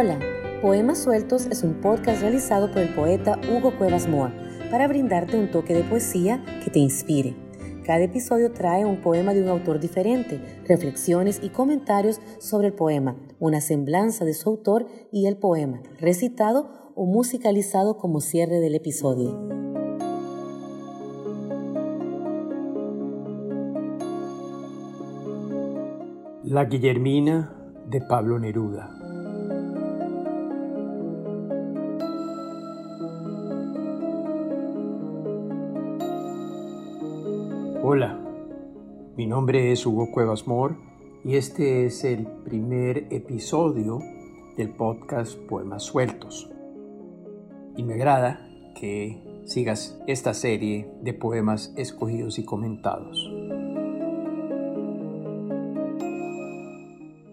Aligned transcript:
Hola, 0.00 0.20
Poemas 0.62 1.02
Sueltos 1.02 1.46
es 1.46 1.64
un 1.64 1.80
podcast 1.80 2.20
realizado 2.20 2.70
por 2.70 2.82
el 2.82 2.94
poeta 2.94 3.36
Hugo 3.50 3.76
Cuevas 3.76 4.06
Moa 4.06 4.32
para 4.70 4.86
brindarte 4.86 5.36
un 5.36 5.50
toque 5.50 5.74
de 5.74 5.82
poesía 5.82 6.40
que 6.62 6.70
te 6.70 6.78
inspire. 6.78 7.34
Cada 7.84 8.04
episodio 8.04 8.52
trae 8.52 8.84
un 8.84 9.02
poema 9.02 9.34
de 9.34 9.42
un 9.42 9.48
autor 9.48 9.80
diferente, 9.80 10.40
reflexiones 10.68 11.40
y 11.42 11.48
comentarios 11.48 12.20
sobre 12.38 12.68
el 12.68 12.74
poema, 12.74 13.16
una 13.40 13.60
semblanza 13.60 14.24
de 14.24 14.34
su 14.34 14.50
autor 14.50 14.86
y 15.10 15.26
el 15.26 15.36
poema, 15.36 15.82
recitado 15.98 16.92
o 16.94 17.04
musicalizado 17.04 17.96
como 17.96 18.20
cierre 18.20 18.60
del 18.60 18.76
episodio. 18.76 19.36
La 26.44 26.66
Guillermina 26.66 27.52
de 27.90 28.00
Pablo 28.00 28.38
Neruda. 28.38 28.97
Hola, 37.90 38.20
mi 39.16 39.26
nombre 39.26 39.72
es 39.72 39.86
Hugo 39.86 40.10
Cuevas 40.10 40.46
Mor 40.46 40.76
y 41.24 41.36
este 41.36 41.86
es 41.86 42.04
el 42.04 42.26
primer 42.44 43.06
episodio 43.08 44.00
del 44.58 44.68
podcast 44.76 45.38
Poemas 45.48 45.84
Sueltos. 45.84 46.50
Y 47.78 47.82
me 47.84 47.94
agrada 47.94 48.46
que 48.78 49.42
sigas 49.46 49.98
esta 50.06 50.34
serie 50.34 50.92
de 51.00 51.14
poemas 51.14 51.72
escogidos 51.78 52.38
y 52.38 52.44
comentados. 52.44 53.26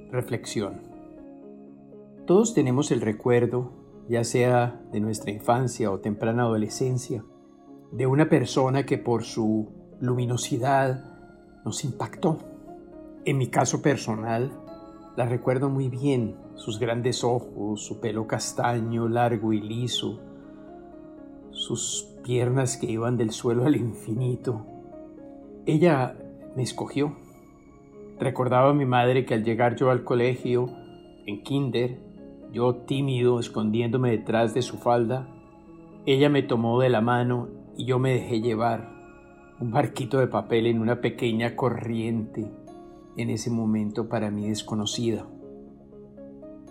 Reflexión. 0.09 0.84
Todos 2.25 2.53
tenemos 2.53 2.92
el 2.92 3.02
recuerdo, 3.02 3.73
ya 4.08 4.23
sea 4.23 4.81
de 4.94 5.02
nuestra 5.02 5.31
infancia 5.31 5.92
o 5.92 6.00
temprana 6.00 6.44
adolescencia, 6.44 7.25
de 7.92 8.08
una 8.08 8.30
persona 8.30 8.86
que 8.86 8.97
por 8.97 9.25
su 9.25 9.84
luminosidad 9.99 11.03
nos 11.63 11.83
impactó. 11.83 12.39
En 13.25 13.38
mi 13.38 13.47
caso 13.47 13.81
personal, 13.81 14.51
la 15.15 15.25
recuerdo 15.25 15.69
muy 15.69 15.89
bien, 15.89 16.35
sus 16.55 16.79
grandes 16.79 17.23
ojos, 17.23 17.81
su 17.81 17.99
pelo 17.99 18.27
castaño, 18.27 19.07
largo 19.07 19.53
y 19.53 19.61
liso, 19.61 20.19
sus 21.51 22.07
piernas 22.23 22.77
que 22.77 22.88
iban 22.88 23.17
del 23.17 23.31
suelo 23.31 23.66
al 23.66 23.75
infinito. 23.75 24.66
Ella 25.66 26.16
me 26.55 26.63
escogió. 26.63 27.17
Recordaba 28.19 28.69
a 28.69 28.73
mi 28.73 28.85
madre 28.85 29.25
que 29.25 29.33
al 29.33 29.43
llegar 29.43 29.75
yo 29.75 29.89
al 29.89 30.03
colegio, 30.03 30.69
en 31.25 31.43
kinder, 31.43 31.99
yo 32.51 32.75
tímido, 32.75 33.39
escondiéndome 33.39 34.11
detrás 34.11 34.53
de 34.53 34.61
su 34.61 34.77
falda, 34.77 35.27
ella 36.05 36.29
me 36.29 36.43
tomó 36.43 36.79
de 36.79 36.89
la 36.89 37.01
mano 37.01 37.49
y 37.75 37.85
yo 37.85 37.99
me 37.99 38.13
dejé 38.13 38.41
llevar 38.41 38.94
un 39.59 39.72
barquito 39.72 40.20
de 40.20 40.28
papel 40.28 40.67
en 40.67 40.80
una 40.80 41.00
pequeña 41.00 41.56
corriente, 41.56 42.52
en 43.16 43.30
ese 43.30 43.50
momento 43.50 44.09
para 44.09 44.30
mí 44.30 44.50
desconocida. 44.50 45.28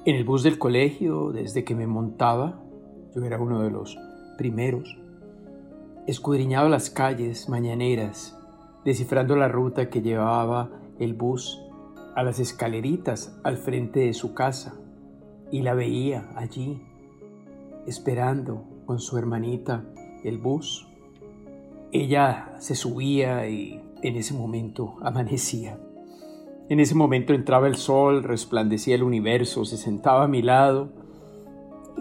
En 0.05 0.17
el 0.17 0.25
bus 0.25 0.43
del 0.43 0.59
colegio, 0.59 1.33
desde 1.33 1.65
que 1.65 1.75
me 1.75 1.87
montaba, 1.87 2.63
yo 3.15 3.25
era 3.25 3.41
uno 3.41 3.63
de 3.63 3.71
los 3.71 3.97
primeros, 4.37 4.99
escudriñaba 6.07 6.69
las 6.69 6.91
calles 6.91 7.49
mañaneras, 7.49 8.39
descifrando 8.85 9.35
la 9.35 9.48
ruta 9.48 9.89
que 9.89 10.03
llevaba 10.03 10.71
el 10.98 11.14
bus 11.14 11.63
a 12.14 12.23
las 12.23 12.39
escaleritas 12.39 13.41
al 13.45 13.57
frente 13.57 14.01
de 14.01 14.13
su 14.13 14.35
casa 14.35 14.75
y 15.51 15.63
la 15.63 15.73
veía 15.73 16.29
allí, 16.37 16.83
esperando 17.87 18.64
con 18.85 19.01
su 19.01 19.17
hermanita 19.17 19.87
el 20.23 20.37
bus 20.37 20.87
ella 21.95 22.57
se 22.59 22.75
subía 22.75 23.49
y 23.49 23.81
en 24.03 24.17
ese 24.17 24.35
momento 24.35 24.97
amanecía. 25.01 25.79
En 26.69 26.81
ese 26.81 26.97
momento 26.97 27.35
entraba 27.35 27.69
el 27.69 27.77
sol, 27.77 28.25
resplandecía 28.25 28.97
el 28.97 29.05
universo, 29.05 29.65
se 29.65 29.77
sentaba 29.77 30.25
a 30.25 30.29
mi 30.29 30.43
lado 30.43 30.89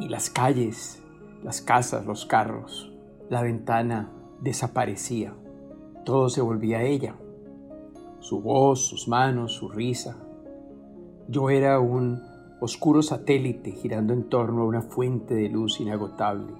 y 0.02 0.10
las 0.10 0.32
calles, 0.32 1.04
las 1.44 1.62
casas, 1.62 2.08
los 2.08 2.26
carros, 2.26 2.92
la 3.30 3.44
ventana 3.44 4.12
desaparecía. 4.42 5.36
Todo 6.06 6.28
se 6.30 6.42
volvía 6.42 6.80
a 6.80 6.84
ella. 6.84 7.16
Su 8.20 8.42
voz, 8.42 8.88
sus 8.88 9.08
manos, 9.08 9.54
su 9.54 9.70
risa. 9.70 10.18
Yo 11.28 11.52
era 11.52 11.80
un 11.80 12.20
oscuro 12.62 13.04
satélite 13.04 13.74
girando 13.74 14.14
en 14.14 14.28
torno 14.28 14.64
a 14.64 14.66
una 14.66 14.82
fuente 14.82 15.36
de 15.36 15.50
luz 15.50 15.80
inagotable. 15.80 16.54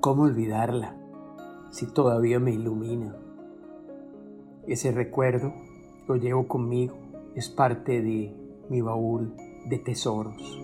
¿Cómo 0.00 0.22
olvidarla? 0.22 0.95
Si 1.76 1.84
todavía 1.84 2.40
me 2.40 2.52
ilumina. 2.52 3.14
Ese 4.66 4.92
recuerdo 4.92 5.52
lo 6.08 6.16
llevo 6.16 6.48
conmigo, 6.48 6.96
es 7.34 7.50
parte 7.50 8.00
de 8.00 8.34
mi 8.70 8.80
baúl 8.80 9.34
de 9.68 9.78
tesoros. 9.80 10.58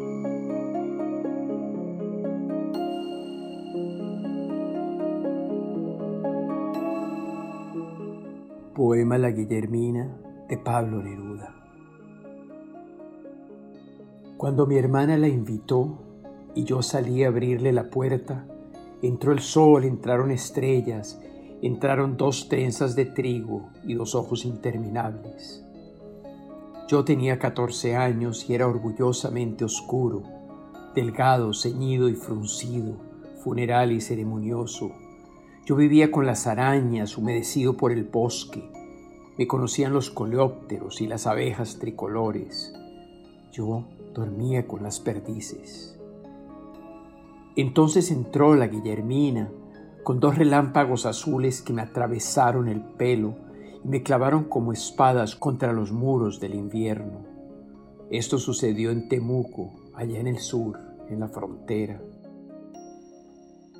Poema 8.74 9.18
La 9.18 9.32
Guillermina 9.32 10.16
de 10.48 10.56
Pablo 10.56 11.02
Neruda. 11.02 11.54
Cuando 14.38 14.66
mi 14.66 14.78
hermana 14.78 15.18
la 15.18 15.28
invitó 15.28 15.98
y 16.54 16.64
yo 16.64 16.80
salí 16.80 17.22
a 17.22 17.28
abrirle 17.28 17.72
la 17.72 17.90
puerta, 17.90 18.46
Entró 19.02 19.32
el 19.32 19.40
sol, 19.40 19.84
entraron 19.84 20.30
estrellas, 20.30 21.20
entraron 21.60 22.16
dos 22.16 22.48
trenzas 22.48 22.94
de 22.94 23.04
trigo 23.04 23.68
y 23.84 23.94
dos 23.94 24.14
ojos 24.14 24.44
interminables. 24.44 25.64
Yo 26.88 27.04
tenía 27.04 27.38
14 27.38 27.96
años 27.96 28.48
y 28.48 28.54
era 28.54 28.68
orgullosamente 28.68 29.64
oscuro, 29.64 30.22
delgado, 30.94 31.52
ceñido 31.52 32.08
y 32.08 32.14
fruncido, 32.14 32.94
funeral 33.42 33.90
y 33.90 34.00
ceremonioso. 34.00 34.92
Yo 35.66 35.74
vivía 35.74 36.12
con 36.12 36.24
las 36.24 36.46
arañas, 36.46 37.18
humedecido 37.18 37.76
por 37.76 37.90
el 37.90 38.04
bosque. 38.04 38.62
Me 39.36 39.48
conocían 39.48 39.92
los 39.92 40.10
coleópteros 40.10 41.00
y 41.00 41.08
las 41.08 41.26
abejas 41.26 41.78
tricolores. 41.78 42.72
Yo 43.52 43.88
dormía 44.14 44.68
con 44.68 44.82
las 44.82 45.00
perdices. 45.00 45.98
Entonces 47.54 48.10
entró 48.10 48.54
la 48.54 48.66
Guillermina, 48.66 49.50
con 50.02 50.20
dos 50.20 50.38
relámpagos 50.38 51.04
azules 51.04 51.60
que 51.60 51.74
me 51.74 51.82
atravesaron 51.82 52.66
el 52.68 52.80
pelo 52.80 53.34
y 53.84 53.88
me 53.88 54.02
clavaron 54.02 54.44
como 54.44 54.72
espadas 54.72 55.36
contra 55.36 55.72
los 55.72 55.92
muros 55.92 56.40
del 56.40 56.54
invierno. 56.54 57.26
Esto 58.10 58.38
sucedió 58.38 58.90
en 58.90 59.08
Temuco, 59.08 59.70
allá 59.94 60.18
en 60.18 60.28
el 60.28 60.38
sur, 60.38 60.78
en 61.08 61.20
la 61.20 61.28
frontera. 61.28 62.00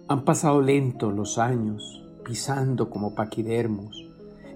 Han 0.09 0.25
pasado 0.25 0.61
lentos 0.61 1.15
los 1.15 1.39
años, 1.39 2.05
pisando 2.25 2.91
como 2.91 3.15
paquidermos, 3.15 4.07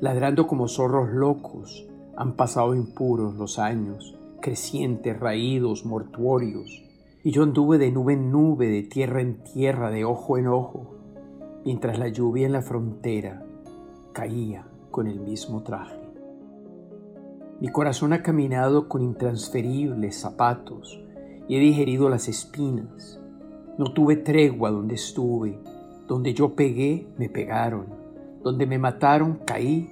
ladrando 0.00 0.46
como 0.46 0.68
zorros 0.68 1.08
locos. 1.10 1.86
Han 2.18 2.34
pasado 2.34 2.74
impuros 2.74 3.34
los 3.36 3.58
años, 3.58 4.14
crecientes, 4.42 5.18
raídos, 5.18 5.86
mortuorios 5.86 6.85
y 7.26 7.32
yo 7.32 7.42
anduve 7.42 7.76
de 7.78 7.90
nube 7.90 8.12
en 8.12 8.30
nube, 8.30 8.68
de 8.68 8.84
tierra 8.84 9.20
en 9.20 9.42
tierra, 9.42 9.90
de 9.90 10.04
ojo 10.04 10.38
en 10.38 10.46
ojo, 10.46 10.94
mientras 11.64 11.98
la 11.98 12.06
lluvia 12.06 12.46
en 12.46 12.52
la 12.52 12.62
frontera 12.62 13.44
caía 14.12 14.68
con 14.92 15.08
el 15.08 15.18
mismo 15.18 15.64
traje. 15.64 15.98
Mi 17.60 17.66
corazón 17.66 18.12
ha 18.12 18.22
caminado 18.22 18.88
con 18.88 19.02
intransferibles 19.02 20.20
zapatos 20.20 21.02
y 21.48 21.56
he 21.56 21.58
digerido 21.58 22.08
las 22.08 22.28
espinas. 22.28 23.20
No 23.76 23.92
tuve 23.92 24.14
tregua 24.14 24.70
donde 24.70 24.94
estuve, 24.94 25.58
donde 26.06 26.32
yo 26.32 26.54
pegué, 26.54 27.08
me 27.18 27.28
pegaron, 27.28 27.86
donde 28.44 28.66
me 28.66 28.78
mataron, 28.78 29.40
caí 29.44 29.90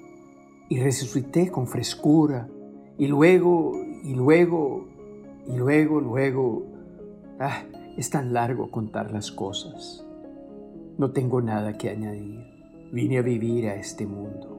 y 0.69 0.79
resucité 0.79 1.51
con 1.51 1.67
frescura, 1.67 2.49
y 2.97 3.09
luego, 3.09 3.73
y 4.05 4.15
luego, 4.15 4.87
y 5.49 5.57
luego, 5.57 6.01
luego, 6.01 6.74
Ah, 7.41 7.65
es 7.97 8.11
tan 8.11 8.33
largo 8.33 8.71
contar 8.71 9.11
las 9.11 9.33
cosas. 9.33 10.05
No 10.99 11.11
tengo 11.11 11.43
nada 11.43 11.73
que 11.73 11.91
añadir. 11.91 12.45
Vine 12.93 13.19
a 13.19 13.23
vivir 13.23 13.69
a 13.69 13.75
este 13.75 14.07
mundo. 14.07 14.51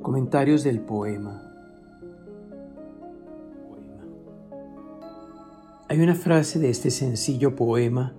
Comentarios 0.00 0.62
del 0.62 0.80
poema. 0.80 1.42
Hay 5.88 6.00
una 6.00 6.14
frase 6.14 6.60
de 6.60 6.70
este 6.70 6.90
sencillo 6.92 7.56
poema 7.56 8.14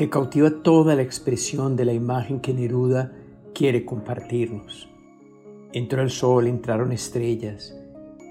que 0.00 0.08
cautiva 0.08 0.48
toda 0.62 0.94
la 0.94 1.02
expresión 1.02 1.76
de 1.76 1.84
la 1.84 1.92
imagen 1.92 2.40
que 2.40 2.54
Neruda 2.54 3.12
quiere 3.52 3.84
compartirnos. 3.84 4.88
Entró 5.74 6.00
el 6.00 6.08
sol, 6.08 6.46
entraron 6.46 6.90
estrellas, 6.90 7.78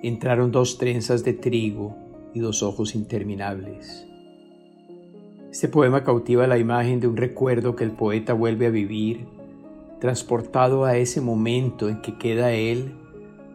entraron 0.01 0.51
dos 0.51 0.79
trenzas 0.79 1.23
de 1.23 1.33
trigo 1.33 1.95
y 2.33 2.39
dos 2.39 2.63
ojos 2.63 2.95
interminables. 2.95 4.07
Este 5.51 5.67
poema 5.67 6.03
cautiva 6.03 6.47
la 6.47 6.57
imagen 6.57 7.01
de 7.01 7.07
un 7.07 7.17
recuerdo 7.17 7.75
que 7.75 7.83
el 7.83 7.91
poeta 7.91 8.33
vuelve 8.33 8.65
a 8.65 8.71
vivir, 8.71 9.27
transportado 9.99 10.85
a 10.85 10.97
ese 10.97 11.21
momento 11.21 11.87
en 11.87 12.01
que 12.01 12.17
queda 12.17 12.51
él, 12.51 12.93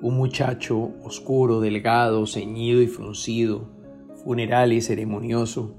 un 0.02 0.16
muchacho 0.16 0.92
oscuro, 1.02 1.58
delgado, 1.58 2.28
ceñido 2.28 2.80
y 2.80 2.86
fruncido, 2.86 3.62
funeral 4.22 4.72
y 4.72 4.82
ceremonioso, 4.82 5.74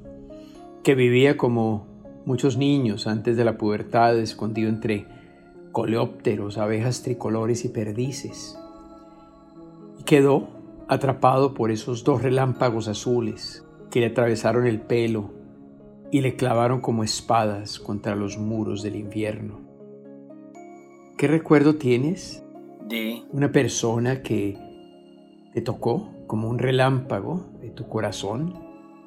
que 0.83 0.95
vivía 0.95 1.37
como 1.37 1.94
muchos 2.25 2.57
niños 2.57 3.07
antes 3.07 3.37
de 3.37 3.45
la 3.45 3.57
pubertad, 3.57 4.17
escondido 4.17 4.69
entre 4.69 5.05
coleópteros, 5.71 6.57
abejas 6.57 7.03
tricolores 7.03 7.65
y 7.65 7.69
perdices. 7.69 8.57
Y 9.99 10.03
quedó 10.03 10.47
atrapado 10.87 11.53
por 11.53 11.71
esos 11.71 12.03
dos 12.03 12.21
relámpagos 12.21 12.87
azules 12.87 13.63
que 13.91 13.99
le 13.99 14.07
atravesaron 14.07 14.67
el 14.67 14.81
pelo 14.81 15.31
y 16.11 16.21
le 16.21 16.35
clavaron 16.35 16.81
como 16.81 17.03
espadas 17.03 17.79
contra 17.79 18.15
los 18.15 18.37
muros 18.37 18.83
del 18.83 18.95
invierno. 18.95 19.59
¿Qué 21.17 21.27
recuerdo 21.27 21.75
tienes 21.75 22.43
de 22.87 23.23
una 23.31 23.51
persona 23.51 24.21
que 24.21 24.57
te 25.53 25.61
tocó 25.61 26.09
como 26.27 26.49
un 26.49 26.59
relámpago 26.59 27.45
de 27.61 27.69
tu 27.69 27.87
corazón 27.87 28.53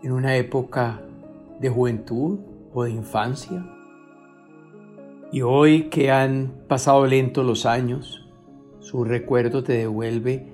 en 0.03 0.13
una 0.13 0.37
época 0.37 1.03
de 1.61 1.69
juventud 1.69 2.39
de 2.85 2.91
infancia? 2.91 3.65
Y 5.31 5.43
hoy 5.43 5.85
que 5.91 6.11
han 6.11 6.65
pasado 6.69 7.07
lento 7.07 7.43
los 7.43 7.67
años, 7.67 8.27
su 8.81 9.05
recuerdo 9.05 9.63
te 9.63 9.75
devuelve 9.75 10.53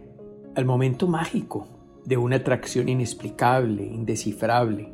al 0.57 0.65
momento 0.65 1.07
mágico 1.07 1.69
de 2.05 2.17
una 2.17 2.37
atracción 2.37 2.89
inexplicable, 2.89 3.85
indescifrable. 3.85 4.91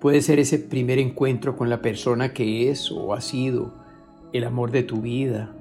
Puede 0.00 0.22
ser 0.22 0.38
ese 0.38 0.58
primer 0.58 0.98
encuentro 0.98 1.56
con 1.56 1.68
la 1.68 1.82
persona 1.82 2.32
que 2.32 2.70
es 2.70 2.90
o 2.90 3.14
ha 3.14 3.20
sido 3.20 3.74
el 4.32 4.44
amor 4.44 4.70
de 4.70 4.82
tu 4.82 5.02
vida, 5.02 5.54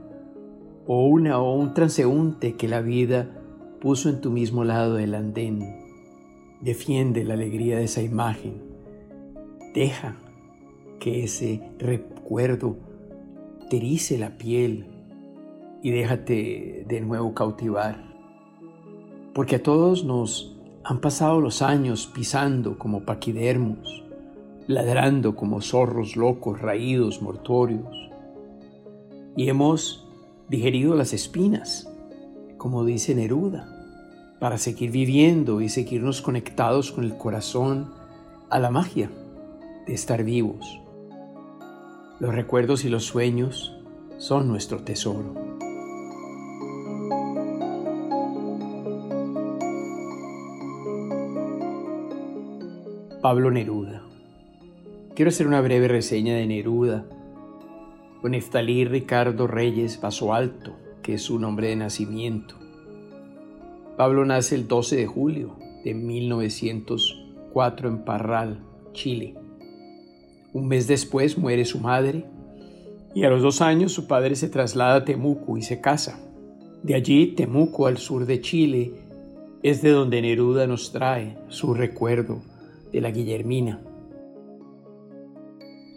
o 0.88 1.06
una 1.06 1.40
o 1.40 1.54
un 1.54 1.74
transeúnte 1.74 2.56
que 2.56 2.68
la 2.68 2.82
vida 2.82 3.28
puso 3.80 4.10
en 4.10 4.22
tu 4.22 4.32
mismo 4.32 4.64
lado 4.64 4.96
del 4.96 5.16
andén. 5.16 5.78
Defiende 6.62 7.24
la 7.24 7.34
alegría 7.34 7.78
de 7.78 7.86
esa 7.86 8.02
imagen. 8.02 8.62
Deja 9.74 10.16
que 11.02 11.24
ese 11.24 11.60
recuerdo 11.80 12.78
te 13.72 14.18
la 14.20 14.38
piel 14.38 14.86
y 15.82 15.90
déjate 15.90 16.86
de 16.88 17.02
nuevo 17.02 17.34
cautivar. 17.34 18.04
Porque 19.34 19.56
a 19.56 19.64
todos 19.64 20.06
nos 20.06 20.56
han 20.84 21.02
pasado 21.02 21.42
los 21.42 21.64
años 21.64 22.06
pisando 22.06 22.78
como 22.78 23.04
paquidermos, 23.04 24.04
ladrando 24.68 25.36
como 25.36 25.62
zorros 25.62 26.16
locos, 26.16 26.62
raídos, 26.62 27.20
mortorios. 27.24 28.12
Y 29.36 29.50
hemos 29.50 30.08
digerido 30.50 30.96
las 30.96 31.14
espinas, 31.14 31.90
como 32.58 32.86
dice 32.86 33.16
Neruda, 33.16 33.68
para 34.40 34.60
seguir 34.60 34.92
viviendo 34.92 35.62
y 35.62 35.70
seguirnos 35.70 36.22
conectados 36.22 36.92
con 36.92 37.06
el 37.06 37.18
corazón 37.18 37.92
a 38.52 38.60
la 38.60 38.70
magia 38.70 39.10
de 39.88 39.96
estar 39.96 40.24
vivos. 40.24 40.82
Los 42.22 42.34
recuerdos 42.36 42.86
y 42.86 42.90
los 42.90 43.04
sueños 43.06 43.76
son 44.20 44.48
nuestro 44.48 44.84
tesoro. 44.84 45.34
Pablo 53.24 53.50
Neruda. 53.50 54.04
Quiero 55.16 55.30
hacer 55.30 55.48
una 55.48 55.62
breve 55.62 55.88
reseña 55.88 56.36
de 56.36 56.46
Neruda 56.46 57.08
con 58.22 58.34
Neftalí 58.34 58.86
Ricardo 58.86 59.48
Reyes 59.48 59.98
Paso 59.98 60.36
Alto, 60.36 60.76
que 61.02 61.16
es 61.16 61.24
su 61.24 61.40
nombre 61.40 61.70
de 61.70 61.76
nacimiento. 61.76 62.54
Pablo 63.98 64.26
nace 64.26 64.54
el 64.54 64.68
12 64.68 64.96
de 64.96 65.08
julio 65.08 65.56
de 65.84 65.96
1904 65.96 67.90
en 67.90 68.06
Parral, 68.06 68.60
Chile. 68.94 69.41
Un 70.54 70.68
mes 70.68 70.88
después 70.88 71.38
muere 71.38 71.66
su 71.66 71.80
madre 71.80 72.26
y 73.14 73.24
a 73.24 73.30
los 73.30 73.42
dos 73.42 73.62
años 73.62 73.94
su 73.94 74.08
padre 74.08 74.36
se 74.36 74.50
traslada 74.50 74.96
a 74.96 75.06
Temuco 75.06 75.58
y 75.58 75.62
se 75.62 75.82
casa. 75.82 76.20
De 76.84 76.96
allí, 76.96 77.28
Temuco, 77.28 77.88
al 77.88 77.98
sur 77.98 78.26
de 78.26 78.42
Chile, 78.42 78.94
es 79.64 79.82
de 79.82 79.92
donde 79.92 80.22
Neruda 80.22 80.68
nos 80.68 80.92
trae 80.92 81.38
su 81.50 81.74
recuerdo 81.74 82.42
de 82.92 83.02
la 83.02 83.12
Guillermina. 83.12 83.82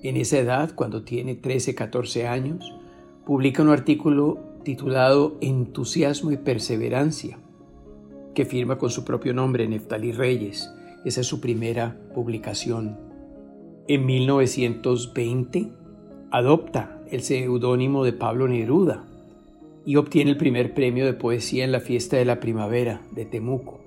En 0.03 0.17
esa 0.17 0.39
edad, 0.39 0.75
cuando 0.75 1.03
tiene 1.03 1.35
13, 1.35 1.75
14 1.75 2.27
años, 2.29 2.75
publica 3.25 3.63
un 3.63 3.71
artículo 3.71 4.39
titulado 4.63 5.39
Entusiasmo 5.41 6.31
y 6.31 6.37
Perseverancia, 6.37 7.39
que 8.35 8.45
firma 8.45 8.77
con 8.77 8.91
su 8.91 9.05
propio 9.05 9.33
nombre, 9.33 9.67
Neftalí 9.67 10.13
Reyes. 10.13 10.71
Esa 11.05 11.23
es 11.23 11.27
su 11.27 11.41
primera 11.41 11.97
publicación. 12.15 13.14
En 13.87 14.07
1920 14.07 15.69
adopta 16.31 17.03
el 17.11 17.21
seudónimo 17.21 18.03
de 18.03 18.15
Pablo 18.15 18.49
Neruda 18.49 19.05
y 19.85 19.97
obtiene 19.97 20.31
el 20.31 20.39
primer 20.39 20.73
premio 20.73 21.05
de 21.05 21.13
poesía 21.13 21.65
en 21.65 21.73
la 21.73 21.81
fiesta 21.81 22.17
de 22.17 22.25
la 22.25 22.41
primavera 22.41 23.03
de 23.11 23.27
Temuco. 23.27 23.81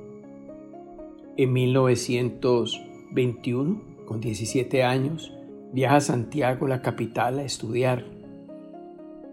En 1.35 1.51
1921, 1.51 3.81
con 4.05 4.21
17 4.21 4.83
años, 4.83 5.33
viaja 5.73 5.95
a 5.95 6.01
Santiago, 6.01 6.67
la 6.67 6.83
capital, 6.83 7.39
a 7.39 7.43
estudiar. 7.43 8.05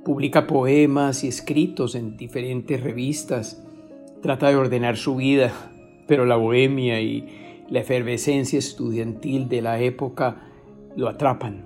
Publica 0.02 0.46
poemas 0.46 1.24
y 1.24 1.28
escritos 1.28 1.94
en 1.94 2.16
diferentes 2.16 2.82
revistas. 2.82 3.62
Trata 4.22 4.48
de 4.48 4.56
ordenar 4.56 4.96
su 4.96 5.16
vida, 5.16 5.52
pero 6.08 6.24
la 6.24 6.36
bohemia 6.36 7.02
y 7.02 7.66
la 7.68 7.80
efervescencia 7.80 8.58
estudiantil 8.58 9.50
de 9.50 9.60
la 9.60 9.82
época 9.82 10.52
lo 10.96 11.08
atrapan. 11.08 11.64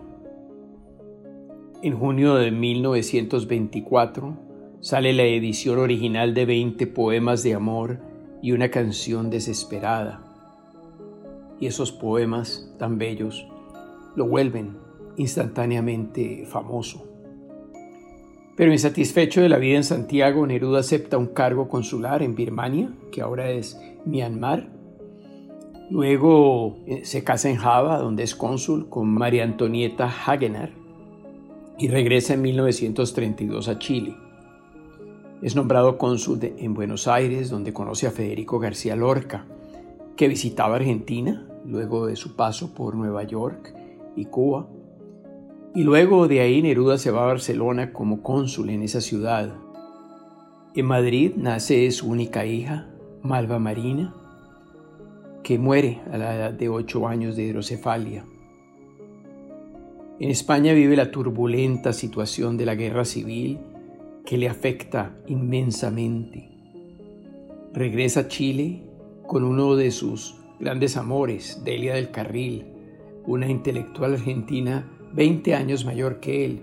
En 1.83 1.97
junio 1.97 2.35
de 2.35 2.51
1924 2.51 4.37
sale 4.81 5.13
la 5.13 5.25
edición 5.25 5.79
original 5.79 6.35
de 6.35 6.47
20 6.47 6.87
poemas 6.89 7.43
de 7.43 7.55
amor 7.55 7.99
y 8.43 8.53
una 8.53 8.71
canción 8.71 9.31
desesperada. 9.31 10.25
Y 11.61 11.67
esos 11.67 11.93
poemas 11.93 12.73
tan 12.79 12.99
bellos 12.99 13.47
lo 14.17 14.27
vuelven 14.27 14.77
instantáneamente 15.17 16.45
famoso. 16.47 17.05
Pero 18.57 18.73
insatisfecho 18.73 19.41
de 19.41 19.49
la 19.49 19.59
vida 19.59 19.77
en 19.77 19.85
Santiago, 19.85 20.47
Neruda 20.47 20.81
acepta 20.81 21.17
un 21.17 21.29
cargo 21.29 21.69
consular 21.69 22.23
en 22.23 22.35
Birmania, 22.35 22.91
que 23.13 23.21
ahora 23.21 23.51
es 23.51 23.81
Myanmar, 24.05 24.69
Luego 25.91 26.77
eh, 26.87 27.05
se 27.05 27.25
casa 27.25 27.49
en 27.49 27.57
Java, 27.57 27.99
donde 27.99 28.23
es 28.23 28.35
cónsul, 28.35 28.89
con 28.89 29.09
María 29.09 29.45
Antonieta 29.45 30.05
Hagener 30.05 30.73
y 31.79 31.89
regresa 31.89 32.35
en 32.35 32.43
1932 32.43 33.69
a 33.69 33.79
Chile. 33.79 34.17
Es 35.41 35.55
nombrado 35.55 35.97
cónsul 35.97 36.41
en 36.43 36.75
Buenos 36.75 37.07
Aires, 37.07 37.49
donde 37.49 37.73
conoce 37.73 38.09
a 38.09 38.11
Federico 38.11 38.59
García 38.59 38.97
Lorca, 38.97 39.47
que 40.17 40.29
visitaba 40.29 40.77
Argentina 40.77 41.47
luego 41.65 42.07
de 42.07 42.17
su 42.17 42.35
paso 42.35 42.75
por 42.75 42.97
Nueva 42.97 43.23
York 43.23 43.75
y 44.17 44.25
Cuba. 44.25 44.67
Y 45.75 45.85
luego 45.85 46.27
de 46.27 46.41
ahí 46.41 46.61
Neruda 46.61 46.99
se 46.99 47.13
va 47.13 47.23
a 47.23 47.27
Barcelona 47.27 47.93
como 47.93 48.23
cónsul 48.23 48.71
en 48.71 48.83
esa 48.83 49.01
ciudad. 49.01 49.55
En 50.75 50.87
Madrid 50.87 51.33
nace 51.37 51.89
su 51.93 52.11
única 52.11 52.45
hija, 52.45 52.89
Malva 53.23 53.61
Marina, 53.61 54.15
que 55.49 55.59
muere 55.59 56.03
a 56.13 56.19
la 56.19 56.37
edad 56.37 56.53
de 56.53 56.69
8 56.69 57.09
años 57.09 57.35
de 57.35 57.45
hidrocefalia. 57.45 58.23
En 60.21 60.29
España 60.29 60.75
vive 60.75 60.95
la 60.95 61.11
turbulenta 61.11 61.95
situación 61.95 62.59
de 62.59 62.67
la 62.67 62.75
guerra 62.75 63.07
civil 63.07 63.59
que 64.27 64.37
le 64.37 64.51
afecta 64.51 65.17
inmensamente. 65.27 66.51
Regresa 67.73 68.21
a 68.21 68.29
Chile 68.29 68.83
con 69.27 69.43
uno 69.43 69.75
de 69.75 69.91
sus 69.91 70.37
grandes 70.61 70.99
amores, 70.99 71.63
Delia 71.65 71.95
del 71.95 72.11
Carril, 72.11 72.67
una 73.25 73.49
intelectual 73.49 74.13
argentina 74.13 74.87
20 75.15 75.55
años 75.55 75.87
mayor 75.87 76.21
que 76.21 76.45
él. 76.45 76.61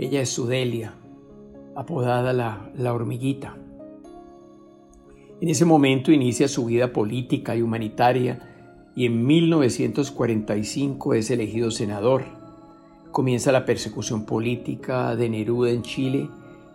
Ella 0.00 0.20
es 0.20 0.30
su 0.30 0.48
Delia, 0.48 0.94
apodada 1.76 2.32
la, 2.32 2.72
la 2.76 2.92
hormiguita. 2.92 3.56
En 5.40 5.48
ese 5.48 5.64
momento 5.64 6.10
inicia 6.10 6.48
su 6.48 6.64
vida 6.64 6.92
política 6.92 7.54
y 7.54 7.62
humanitaria 7.62 8.40
y 8.96 9.06
en 9.06 9.24
1945 9.24 11.14
es 11.14 11.30
elegido 11.30 11.70
senador, 11.70 12.24
comienza 13.12 13.52
la 13.52 13.64
persecución 13.64 14.26
política 14.26 15.14
de 15.14 15.28
Neruda 15.28 15.70
en 15.70 15.82
Chile 15.82 16.28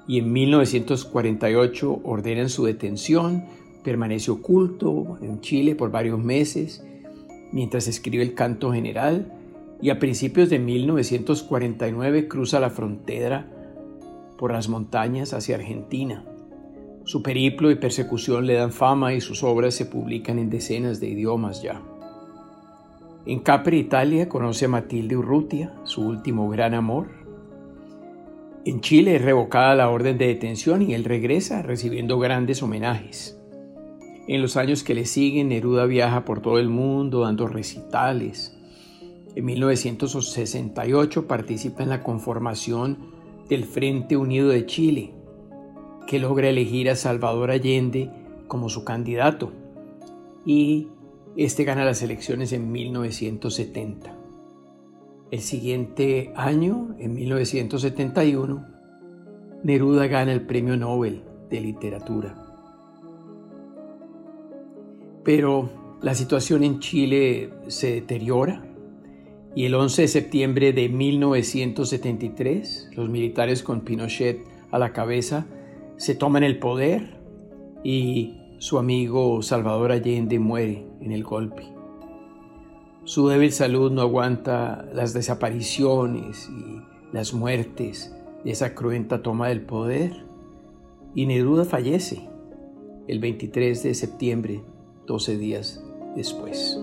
y 0.08 0.20
en 0.20 0.32
1948 0.32 2.02
ordenan 2.06 2.48
su 2.48 2.64
detención, 2.64 3.44
permanece 3.84 4.32
oculto 4.32 5.18
en 5.22 5.42
Chile 5.42 5.76
por 5.76 5.92
varios 5.92 6.20
meses 6.20 6.86
mientras 7.52 7.90
escribe 7.90 8.24
el 8.24 8.34
canto 8.34 8.72
general 8.72 9.34
y 9.82 9.90
a 9.90 10.00
principios 10.00 10.50
de 10.50 10.60
1949 10.60 12.30
cruza 12.30 12.62
la 12.62 12.70
frontera 12.70 13.52
por 14.38 14.54
las 14.54 14.70
montañas 14.70 15.34
hacia 15.34 15.56
Argentina. 15.56 16.24
Su 17.06 17.22
periplo 17.22 17.70
y 17.70 17.76
persecución 17.76 18.48
le 18.48 18.54
dan 18.54 18.72
fama 18.72 19.14
y 19.14 19.20
sus 19.20 19.44
obras 19.44 19.76
se 19.76 19.86
publican 19.86 20.40
en 20.40 20.50
decenas 20.50 21.02
de 21.02 21.10
idiomas 21.10 21.62
ya. 21.62 21.82
En 23.26 23.40
Capri, 23.40 23.78
Italia, 23.78 24.30
conoce 24.30 24.66
a 24.66 24.70
Matilde 24.70 25.18
Urrutia, 25.18 25.74
su 25.84 26.02
último 26.02 26.50
gran 26.50 26.74
amor. 26.74 27.08
En 28.66 28.80
Chile 28.80 29.18
es 29.18 29.22
revocada 29.22 29.76
la 29.76 29.90
orden 29.90 30.18
de 30.18 30.28
detención 30.28 30.82
y 30.82 30.94
él 30.94 31.04
regresa 31.04 31.62
recibiendo 31.62 32.20
grandes 32.20 32.64
homenajes. 32.64 33.38
En 34.28 34.42
los 34.42 34.56
años 34.56 34.84
que 34.84 34.94
le 34.94 35.06
siguen, 35.06 35.50
Neruda 35.50 35.86
viaja 35.86 36.24
por 36.24 36.42
todo 36.42 36.58
el 36.58 36.70
mundo 36.70 37.22
dando 37.22 37.48
recitales. 37.48 38.58
En 39.36 39.44
1968 39.44 41.28
participa 41.28 41.84
en 41.84 41.90
la 41.90 42.04
conformación 42.04 42.98
del 43.50 43.66
Frente 43.66 44.16
Unido 44.16 44.48
de 44.48 44.66
Chile, 44.66 45.14
que 46.08 46.20
logra 46.20 46.50
elegir 46.50 46.90
a 46.90 46.96
Salvador 46.96 47.52
Allende 47.52 48.10
como 48.48 48.70
su 48.70 48.84
candidato 48.84 49.52
y 50.46 50.90
este 51.36 51.64
gana 51.64 51.86
las 51.86 52.02
elecciones 52.02 52.52
en 52.54 52.72
1970. 52.72 54.16
El 55.32 55.40
siguiente 55.40 56.32
año, 56.36 56.96
en 57.00 57.16
1971, 57.16 58.68
Neruda 59.64 60.06
gana 60.08 60.34
el 60.34 60.46
Premio 60.46 60.78
Nobel 60.78 61.24
de 61.50 61.62
Literatura. 61.62 62.36
Pero 65.24 65.70
la 66.02 66.14
situación 66.14 66.64
en 66.64 66.80
Chile 66.80 67.50
se 67.68 67.94
deteriora 67.94 68.64
y 69.56 69.66
el 69.66 69.74
11 69.74 70.04
de 70.04 70.08
septiembre 70.08 70.72
de 70.74 70.90
1973 70.90 72.92
los 72.96 73.10
militares 73.10 73.64
con 73.64 73.82
Pinochet 73.82 74.46
a 74.70 74.78
la 74.78 74.94
cabeza 74.94 75.48
se 75.98 76.16
toman 76.16 76.44
el 76.44 76.60
poder 76.60 77.18
y 77.84 78.40
su 78.60 78.80
amigo 78.80 79.42
Salvador 79.42 79.92
Allende 79.92 80.40
muere 80.40 80.86
en 81.02 81.12
el 81.12 81.24
golpe. 81.24 81.64
Su 83.04 83.28
débil 83.28 83.52
salud 83.52 83.92
no 83.92 84.02
aguanta 84.02 84.86
las 84.94 85.14
desapariciones 85.14 86.50
y 86.50 86.82
las 87.12 87.34
muertes 87.34 88.16
de 88.44 88.52
esa 88.52 88.74
cruenta 88.74 89.22
toma 89.22 89.50
del 89.50 89.62
poder 89.62 90.26
y 91.14 91.26
Neruda 91.26 91.66
fallece 91.66 92.28
el 93.08 93.20
23 93.20 93.84
de 93.84 93.94
septiembre 93.94 94.64
12 95.06 95.38
días 95.38 95.84
después. 96.16 96.80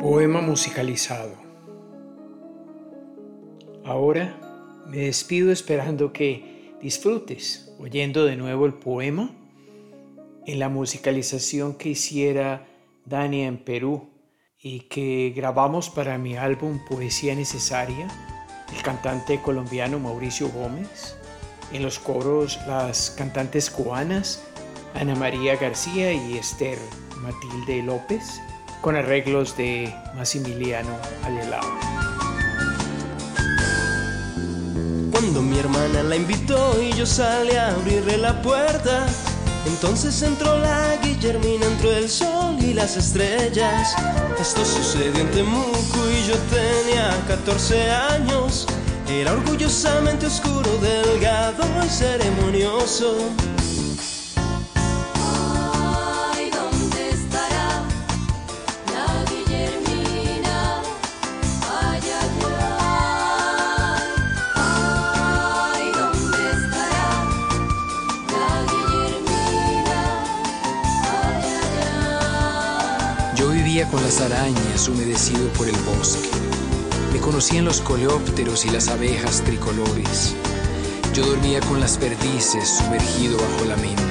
Poema 0.00 0.40
musicalizado. 0.40 1.43
Ahora 3.84 4.84
me 4.86 4.98
despido 4.98 5.52
esperando 5.52 6.12
que 6.12 6.74
disfrutes 6.80 7.70
oyendo 7.78 8.24
de 8.24 8.36
nuevo 8.36 8.66
el 8.66 8.74
poema 8.74 9.30
en 10.46 10.58
la 10.58 10.68
musicalización 10.68 11.74
que 11.74 11.90
hiciera 11.90 12.66
Dani 13.04 13.42
en 13.42 13.58
Perú 13.58 14.10
y 14.58 14.80
que 14.80 15.32
grabamos 15.36 15.90
para 15.90 16.16
mi 16.18 16.36
álbum 16.36 16.80
Poesía 16.88 17.34
Necesaria, 17.34 18.08
el 18.74 18.82
cantante 18.82 19.40
colombiano 19.40 19.98
Mauricio 19.98 20.48
Gómez 20.48 21.16
en 21.72 21.82
los 21.82 21.98
coros 21.98 22.58
las 22.66 23.10
cantantes 23.10 23.70
cubanas 23.70 24.42
Ana 24.94 25.16
María 25.16 25.56
García 25.56 26.12
y 26.12 26.38
Esther 26.38 26.78
Matilde 27.20 27.82
López, 27.82 28.40
con 28.80 28.96
arreglos 28.96 29.56
de 29.56 29.92
Massimiliano 30.14 30.96
Alelao. 31.24 32.13
Cuando 35.14 35.42
mi 35.42 35.56
hermana 35.60 36.02
la 36.02 36.16
invitó 36.16 36.82
y 36.82 36.92
yo 36.92 37.06
salí 37.06 37.54
a 37.54 37.68
abrirle 37.68 38.18
la 38.18 38.42
puerta, 38.42 39.06
entonces 39.64 40.20
entró 40.22 40.58
la 40.58 40.96
Guillermina, 40.96 41.66
entró 41.66 41.92
el 41.92 42.08
sol 42.08 42.56
y 42.60 42.74
las 42.74 42.96
estrellas. 42.96 43.94
Esto 44.40 44.64
sucedió 44.64 45.20
en 45.20 45.30
Temuco 45.30 46.10
y 46.10 46.26
yo 46.26 46.34
tenía 46.50 47.16
14 47.28 47.92
años. 47.92 48.66
Era 49.08 49.34
orgullosamente 49.34 50.26
oscuro, 50.26 50.68
delgado 50.82 51.62
y 51.86 51.88
ceremonioso. 51.88 53.16
Con 73.82 74.00
las 74.04 74.20
arañas 74.20 74.88
humedecido 74.88 75.48
por 75.54 75.68
el 75.68 75.76
bosque. 75.78 76.28
Me 77.12 77.18
conocían 77.18 77.64
los 77.64 77.80
coleópteros 77.80 78.64
y 78.64 78.70
las 78.70 78.86
abejas 78.86 79.42
tricolores. 79.42 80.36
Yo 81.12 81.26
dormía 81.26 81.58
con 81.62 81.80
las 81.80 81.98
perdices 81.98 82.68
sumergido 82.78 83.36
bajo 83.36 83.64
la 83.64 83.76
menta. 83.76 84.02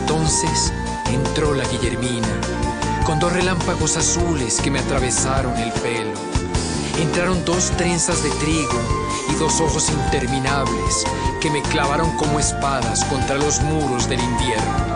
Entonces 0.00 0.70
entró 1.10 1.54
la 1.54 1.64
Guillermina, 1.64 2.28
con 3.06 3.20
dos 3.20 3.32
relámpagos 3.32 3.96
azules 3.96 4.60
que 4.60 4.70
me 4.70 4.80
atravesaron 4.80 5.56
el 5.56 5.72
pelo. 5.72 6.12
Entraron 7.00 7.42
dos 7.46 7.70
trenzas 7.78 8.22
de 8.22 8.30
trigo 8.32 8.80
y 9.30 9.34
dos 9.36 9.62
ojos 9.62 9.88
interminables 9.88 11.04
que 11.40 11.50
me 11.50 11.62
clavaron 11.62 12.14
como 12.18 12.38
espadas 12.38 13.02
contra 13.04 13.38
los 13.38 13.62
muros 13.62 14.10
del 14.10 14.20
invierno. 14.20 14.87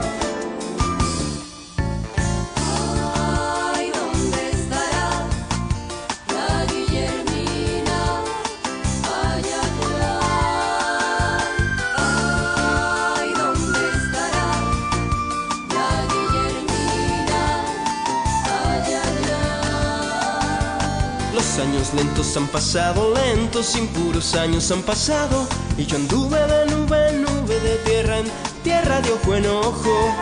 Lentos 21.94 22.34
han 22.38 22.46
pasado, 22.48 23.12
lentos, 23.14 23.76
impuros 23.76 24.34
años 24.34 24.70
han 24.70 24.82
pasado. 24.82 25.46
Y 25.76 25.84
yo 25.84 25.96
anduve 25.96 26.38
de 26.38 26.66
nube 26.66 27.08
en 27.10 27.22
nube, 27.22 27.60
de 27.60 27.76
tierra 27.84 28.18
en 28.18 28.26
tierra 28.64 29.00
de 29.02 29.12
ojo 29.12 29.34
en 29.34 29.46
ojo. 29.46 30.14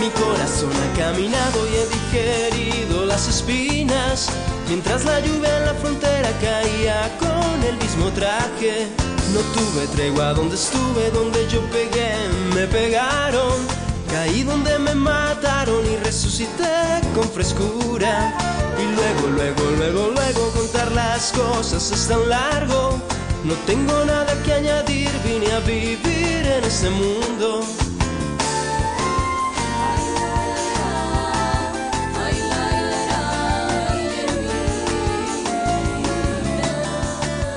Mi 0.00 0.08
corazón 0.10 0.70
ha 0.72 0.98
caminado 0.98 1.58
y 1.68 1.74
he 1.76 1.86
digerido 1.86 3.04
las 3.04 3.28
espinas. 3.28 4.30
Mientras 4.68 5.04
la 5.04 5.20
lluvia 5.20 5.58
en 5.58 5.66
la 5.66 5.74
frontera 5.74 6.30
caía 6.40 7.16
con 7.18 7.62
el 7.64 7.76
mismo 7.76 8.06
traje. 8.12 8.88
No 9.34 9.40
tuve 9.40 9.86
tregua 9.88 10.32
donde 10.32 10.54
estuve, 10.54 11.10
donde 11.10 11.46
yo 11.48 11.60
pegué, 11.70 12.14
me 12.54 12.66
pegaron. 12.66 13.52
Caí 14.10 14.42
donde 14.42 14.78
me 14.78 14.94
mataron 14.94 15.84
y 15.86 15.96
resucité 15.96 17.00
con 17.14 17.28
frescura. 17.28 18.34
Y 18.78 18.94
luego, 18.94 19.28
luego, 19.28 19.62
luego, 19.76 20.10
luego 20.14 20.50
contar 20.52 20.90
las 20.92 21.32
cosas 21.32 21.90
es 21.90 22.08
tan 22.08 22.28
largo. 22.28 22.98
No 23.44 23.54
tengo 23.66 24.04
nada 24.04 24.42
que 24.42 24.52
añadir, 24.52 25.10
vine 25.24 25.52
a 25.52 25.60
vivir 25.60 26.46
en 26.46 26.64
este 26.64 26.90
mundo. 26.90 27.64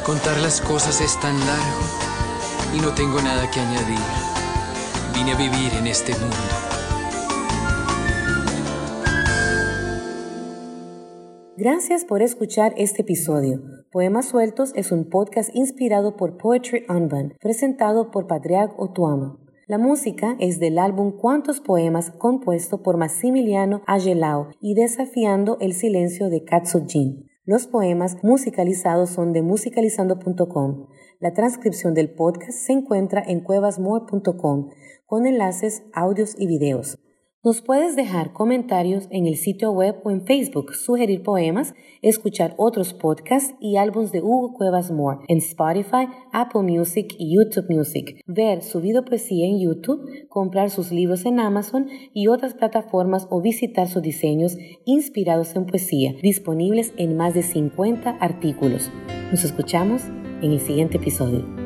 Contar 0.05 0.37
las 0.39 0.59
cosas 0.59 0.99
es 0.99 1.17
tan 1.21 1.39
largo 1.39 1.81
y 2.75 2.79
no 2.81 2.89
tengo 2.89 3.21
nada 3.21 3.49
que 3.49 3.59
añadir. 3.59 4.30
Vine 5.21 5.33
a 5.33 5.37
vivir 5.37 5.71
en 5.77 5.85
este 5.85 6.13
mundo. 6.13 6.35
Gracias 11.55 12.05
por 12.05 12.23
escuchar 12.23 12.73
este 12.75 13.03
episodio. 13.03 13.61
Poemas 13.91 14.29
Sueltos 14.29 14.71
es 14.73 14.91
un 14.91 15.09
podcast 15.09 15.55
inspirado 15.55 16.17
por 16.17 16.37
Poetry 16.37 16.85
Unbound, 16.89 17.37
presentado 17.39 18.09
por 18.09 18.25
Patrick 18.25 18.71
Otuama. 18.79 19.37
La 19.67 19.77
música 19.77 20.35
es 20.39 20.59
del 20.59 20.79
álbum 20.79 21.11
Cuántos 21.11 21.59
Poemas 21.59 22.09
compuesto 22.09 22.81
por 22.81 22.97
Massimiliano 22.97 23.83
Agelao 23.85 24.49
y 24.59 24.73
Desafiando 24.73 25.59
el 25.61 25.73
Silencio 25.73 26.31
de 26.31 26.43
Katsujin. 26.43 27.30
Los 27.51 27.67
poemas 27.67 28.15
musicalizados 28.23 29.09
son 29.09 29.33
de 29.33 29.41
musicalizando.com. 29.41 30.87
La 31.19 31.33
transcripción 31.33 31.93
del 31.93 32.09
podcast 32.09 32.57
se 32.57 32.71
encuentra 32.71 33.21
en 33.27 33.41
cuevasmore.com 33.41 34.69
con 35.05 35.25
enlaces, 35.25 35.83
audios 35.91 36.33
y 36.37 36.47
videos. 36.47 36.97
Nos 37.43 37.63
puedes 37.63 37.95
dejar 37.95 38.33
comentarios 38.33 39.07
en 39.09 39.25
el 39.25 39.35
sitio 39.35 39.71
web 39.71 39.95
o 40.03 40.11
en 40.11 40.27
Facebook, 40.27 40.75
sugerir 40.75 41.23
poemas, 41.23 41.73
escuchar 42.03 42.53
otros 42.57 42.93
podcasts 42.93 43.55
y 43.59 43.77
álbumes 43.77 44.11
de 44.11 44.21
Hugo 44.21 44.53
Cuevas 44.53 44.91
Moore 44.91 45.21
en 45.27 45.39
Spotify, 45.39 46.07
Apple 46.31 46.61
Music 46.61 47.15
y 47.17 47.35
YouTube 47.35 47.65
Music, 47.67 48.21
ver 48.27 48.61
su 48.61 48.79
video 48.79 49.03
poesía 49.03 49.47
en 49.47 49.59
YouTube, 49.59 50.07
comprar 50.29 50.69
sus 50.69 50.91
libros 50.91 51.25
en 51.25 51.39
Amazon 51.39 51.87
y 52.13 52.27
otras 52.27 52.53
plataformas 52.53 53.25
o 53.31 53.41
visitar 53.41 53.87
sus 53.87 54.03
diseños 54.03 54.55
inspirados 54.85 55.55
en 55.55 55.65
poesía, 55.65 56.13
disponibles 56.21 56.93
en 56.97 57.17
más 57.17 57.33
de 57.33 57.41
50 57.41 58.17
artículos. 58.19 58.91
Nos 59.31 59.43
escuchamos 59.43 60.03
en 60.43 60.51
el 60.51 60.59
siguiente 60.59 60.97
episodio. 60.97 61.60